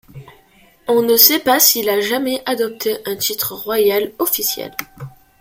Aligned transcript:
On 0.87 1.03
ne 1.03 1.15
sait 1.15 1.37
pas 1.37 1.59
s'il 1.59 1.87
a 1.87 2.01
jamais 2.01 2.41
adopté 2.47 2.97
un 3.05 3.15
titre 3.15 3.53
royal 3.53 4.13
officiel. 4.17 4.71